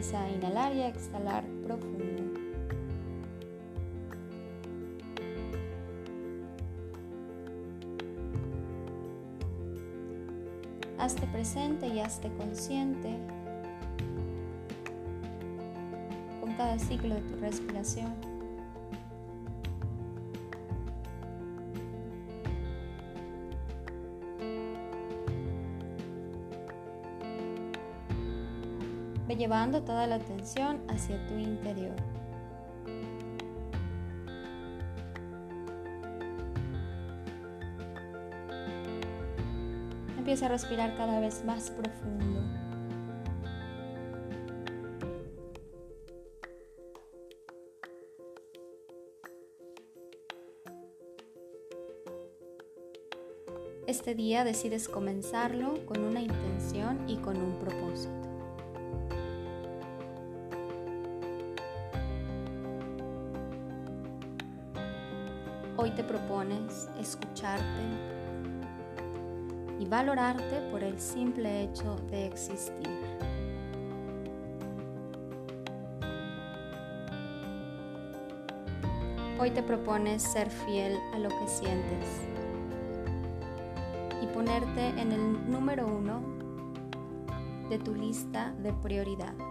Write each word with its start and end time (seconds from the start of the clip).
empieza 0.00 0.24
a 0.24 0.30
inhalar 0.30 0.74
y 0.74 0.80
a 0.80 0.88
exhalar 0.88 1.44
profundo. 1.62 2.40
Hazte 10.98 11.26
presente 11.26 11.86
y 11.86 12.00
hazte 12.00 12.30
consciente 12.38 13.14
con 16.40 16.54
cada 16.54 16.78
ciclo 16.78 17.14
de 17.16 17.20
tu 17.20 17.36
respiración. 17.36 18.39
Llevando 29.40 29.82
toda 29.82 30.06
la 30.06 30.16
atención 30.16 30.82
hacia 30.86 31.16
tu 31.26 31.32
interior. 31.38 31.96
Empieza 40.18 40.44
a 40.44 40.48
respirar 40.50 40.94
cada 40.98 41.20
vez 41.20 41.42
más 41.46 41.70
profundo. 41.70 42.42
Este 53.86 54.14
día 54.14 54.44
decides 54.44 54.86
comenzarlo 54.86 55.86
con 55.86 56.04
una 56.04 56.20
intención 56.20 57.08
y 57.08 57.16
con 57.16 57.38
un 57.38 57.58
propósito. 57.58 58.29
Hoy 65.82 65.92
te 65.92 66.04
propones 66.04 66.90
escucharte 67.00 67.64
y 69.78 69.86
valorarte 69.86 70.60
por 70.70 70.84
el 70.84 71.00
simple 71.00 71.62
hecho 71.62 71.96
de 72.10 72.26
existir. 72.26 73.00
Hoy 79.38 79.50
te 79.52 79.62
propones 79.62 80.22
ser 80.22 80.50
fiel 80.50 80.98
a 81.14 81.18
lo 81.18 81.30
que 81.30 81.48
sientes 81.48 82.06
y 84.22 84.26
ponerte 84.34 84.88
en 85.00 85.12
el 85.12 85.50
número 85.50 85.86
uno 85.86 86.20
de 87.70 87.78
tu 87.78 87.94
lista 87.94 88.52
de 88.62 88.74
prioridades. 88.74 89.49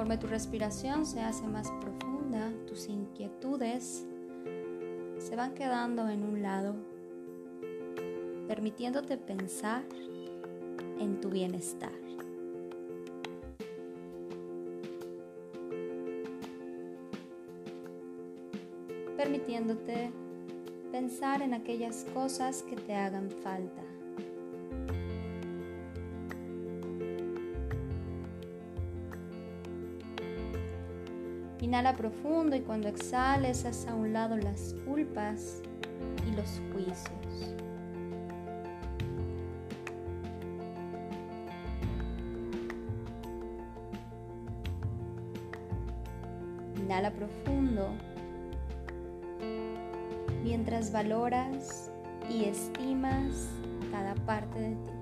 Conforme 0.00 0.16
tu 0.16 0.28
respiración 0.28 1.04
se 1.04 1.20
hace 1.20 1.46
más 1.46 1.70
profunda, 1.72 2.50
tus 2.66 2.88
inquietudes 2.88 4.06
se 5.18 5.36
van 5.36 5.52
quedando 5.52 6.08
en 6.08 6.22
un 6.22 6.40
lado, 6.40 6.74
permitiéndote 8.48 9.18
pensar 9.18 9.84
en 10.98 11.20
tu 11.20 11.28
bienestar. 11.28 11.92
Permitiéndote 19.18 20.12
pensar 20.90 21.42
en 21.42 21.52
aquellas 21.52 22.06
cosas 22.14 22.62
que 22.62 22.76
te 22.76 22.94
hagan 22.94 23.30
falta. 23.30 23.99
Inhala 31.70 31.94
profundo 31.94 32.56
y 32.56 32.62
cuando 32.62 32.88
exhales 32.88 33.64
haz 33.64 33.86
a 33.86 33.94
un 33.94 34.12
lado 34.12 34.36
las 34.36 34.74
culpas 34.84 35.62
y 36.26 36.34
los 36.34 36.60
juicios. 36.72 37.54
Inhala 46.76 47.12
profundo 47.12 47.90
mientras 50.42 50.90
valoras 50.90 51.92
y 52.28 52.46
estimas 52.46 53.48
cada 53.92 54.16
parte 54.26 54.58
de 54.58 54.74
ti. 54.74 54.99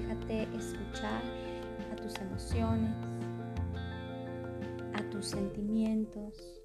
Déjate 0.00 0.48
escuchar 0.56 1.22
a 1.92 1.96
tus 1.96 2.16
emociones, 2.16 2.90
a 4.94 5.02
tus 5.10 5.26
sentimientos. 5.26 6.62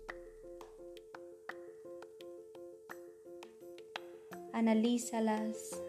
Analízalas. 4.54 5.84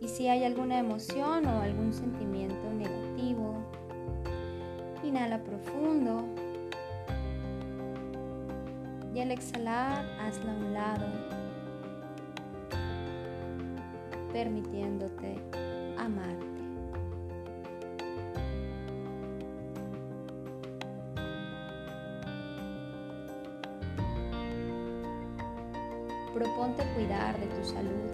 Y 0.00 0.08
si 0.08 0.28
hay 0.28 0.44
alguna 0.44 0.78
emoción 0.78 1.46
o 1.46 1.62
algún 1.62 1.94
sentimiento 1.94 2.70
negativo, 2.74 3.56
inhala 5.02 5.42
profundo. 5.42 6.24
Y 9.14 9.20
al 9.20 9.30
exhalar, 9.30 10.04
hazla 10.20 10.52
a 10.52 10.56
un 10.56 10.74
lado 10.74 11.43
permitiéndote 14.34 15.36
amarte. 15.96 16.44
Proponte 26.34 26.82
cuidar 26.96 27.38
de 27.38 27.46
tu 27.46 27.64
salud 27.64 28.10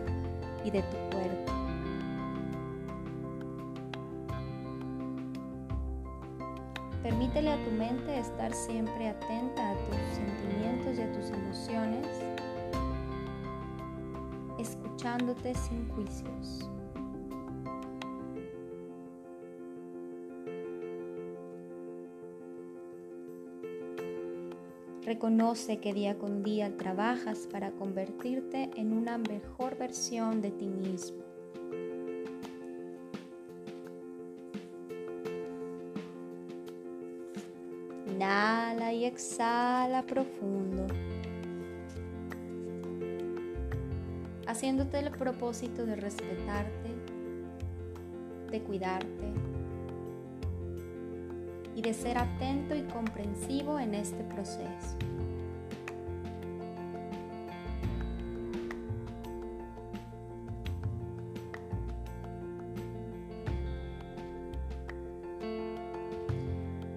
y 0.62 0.70
de 0.70 0.82
tu 0.82 0.96
cuerpo. 1.10 1.52
Permítele 7.02 7.52
a 7.52 7.64
tu 7.64 7.70
mente 7.70 8.18
estar 8.18 8.52
siempre 8.52 9.08
atenta 9.08 9.70
a 9.70 9.74
tus 9.74 9.96
sentimientos 10.14 10.98
y 10.98 11.02
a 11.02 11.12
tus 11.12 11.30
emociones 11.30 12.29
escuchándote 15.00 15.54
sin 15.54 15.88
juicios. 15.88 16.68
Reconoce 25.02 25.78
que 25.78 25.94
día 25.94 26.18
con 26.18 26.42
día 26.42 26.76
trabajas 26.76 27.48
para 27.50 27.70
convertirte 27.72 28.70
en 28.76 28.92
una 28.92 29.16
mejor 29.16 29.78
versión 29.78 30.42
de 30.42 30.50
ti 30.50 30.66
mismo. 30.66 31.24
Inhala 38.06 38.92
y 38.92 39.06
exhala 39.06 40.02
profundo. 40.02 40.86
Haciéndote 44.50 44.98
el 44.98 45.12
propósito 45.12 45.86
de 45.86 45.94
respetarte, 45.94 46.90
de 48.50 48.60
cuidarte 48.62 49.32
y 51.76 51.82
de 51.82 51.94
ser 51.94 52.18
atento 52.18 52.74
y 52.74 52.82
comprensivo 52.82 53.78
en 53.78 53.94
este 53.94 54.24
proceso. 54.24 54.96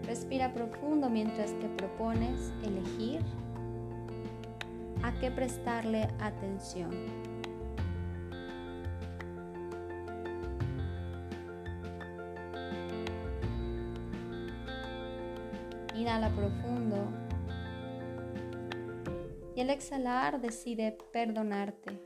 Respira 0.07 0.51
profundo 0.53 1.07
mientras 1.07 1.51
te 1.59 1.69
propones 1.69 2.51
elegir 2.63 3.21
a 5.03 5.11
qué 5.19 5.29
prestarle 5.29 6.07
atención. 6.19 7.32
Inhala 16.03 16.29
profundo. 16.31 16.97
Y 19.55 19.61
al 19.61 19.69
exhalar 19.69 20.41
decide 20.41 20.97
perdonarte. 21.13 21.97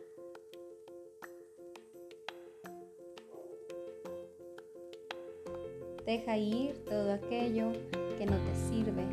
Deja 6.05 6.37
ir 6.37 6.83
todo 6.85 7.11
aquello 7.11 7.71
que 8.19 8.27
no 8.27 8.37
te 8.37 8.55
sirve. 8.69 9.03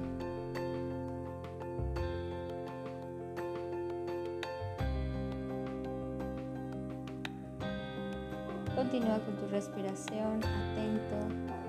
Continúa 8.76 9.18
con 9.24 9.34
tu 9.38 9.48
respiración 9.48 10.44
atento 10.44 11.63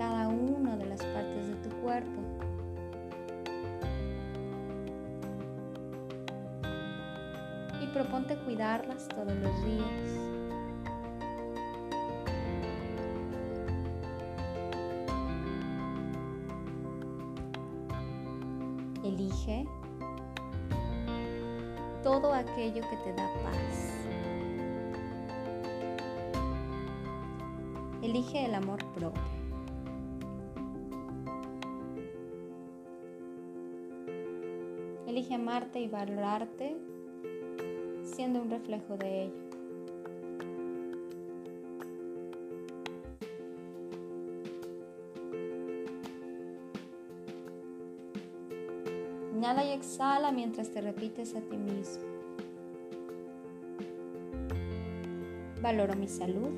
cada 0.00 0.28
una 0.28 0.76
de 0.78 0.86
las 0.86 1.04
partes 1.04 1.46
de 1.46 1.54
tu 1.56 1.68
cuerpo. 1.82 2.22
Y 7.82 7.86
proponte 7.88 8.34
cuidarlas 8.38 9.06
todos 9.08 9.34
los 9.34 9.64
días. 9.66 9.84
Elige 19.04 19.66
todo 22.02 22.32
aquello 22.32 22.80
que 22.88 22.96
te 23.04 23.12
da 23.12 23.30
paz. 23.44 23.92
Elige 28.02 28.46
el 28.46 28.54
amor 28.54 28.78
propio. 28.94 29.29
Elige 35.20 35.34
amarte 35.34 35.78
y 35.78 35.86
valorarte 35.86 36.78
siendo 38.04 38.40
un 38.40 38.48
reflejo 38.48 38.96
de 38.96 39.24
ello. 39.24 39.34
Inhala 49.36 49.62
y 49.66 49.72
exhala 49.72 50.32
mientras 50.32 50.70
te 50.70 50.80
repites 50.80 51.34
a 51.34 51.42
ti 51.42 51.58
mismo. 51.58 52.04
Valoro 55.60 55.96
mi 55.96 56.08
salud 56.08 56.48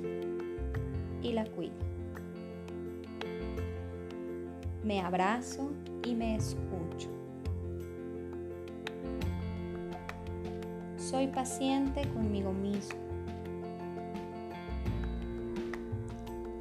y 1.20 1.32
la 1.32 1.44
cuido. 1.46 1.74
Me 4.84 5.00
abrazo 5.00 5.72
y 6.04 6.14
me 6.14 6.36
escucho. 6.36 7.11
Soy 11.12 11.26
paciente 11.26 12.08
conmigo 12.08 12.54
mismo. 12.54 12.98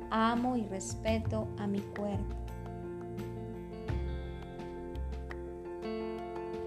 Amo 0.09 0.57
y 0.57 0.65
respeto 0.65 1.47
a 1.57 1.67
mi 1.67 1.79
cuerpo. 1.79 2.35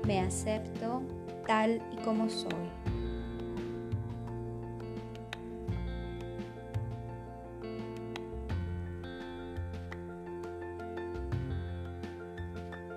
Me 0.07 0.19
acepto 0.21 1.03
tal 1.47 1.83
y 1.93 2.03
como 2.03 2.31
soy. 2.31 2.71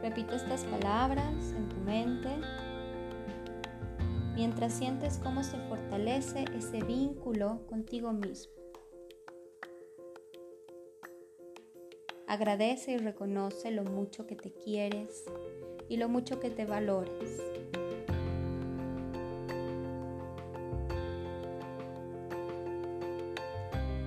Repite 0.01 0.33
estas 0.33 0.63
palabras 0.63 1.53
en 1.57 1.67
tu 1.67 1.75
mente 1.81 2.29
mientras 4.37 4.71
sientes 4.71 5.19
cómo 5.23 5.43
se 5.43 5.57
fortalece 5.67 6.45
ese 6.55 6.83
vínculo 6.83 7.65
contigo 7.65 8.13
mismo. 8.13 8.53
Agradece 12.27 12.91
y 12.91 12.97
reconoce 12.97 13.71
lo 13.71 13.83
mucho 13.83 14.27
que 14.27 14.35
te 14.35 14.53
quieres 14.53 15.25
y 15.89 15.97
lo 15.97 16.07
mucho 16.07 16.39
que 16.39 16.51
te 16.51 16.65
valores. 16.65 17.41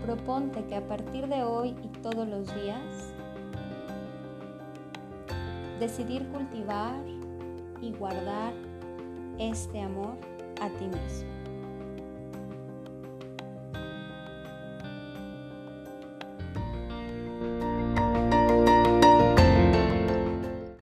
Proponte 0.05 0.65
que 0.67 0.77
a 0.77 0.87
partir 0.87 1.27
de 1.27 1.43
hoy 1.43 1.75
y 1.82 1.88
todos 2.03 2.29
los 2.29 2.55
días, 2.55 3.15
decidir 5.81 6.25
cultivar 6.29 7.05
y 7.81 7.93
guardar 7.94 8.69
este 9.41 9.81
amor 9.81 10.17
a 10.61 10.69
ti 10.69 10.85
mismo. 10.85 11.40